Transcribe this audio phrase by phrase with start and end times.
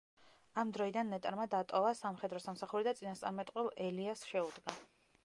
[0.61, 4.79] ამ დროიდან ნეტარმა დატოვა სამხედრო სამსახური და წინასწარმეტყველ ელიას შეუდგა.